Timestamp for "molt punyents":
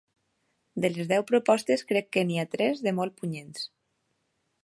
3.01-3.71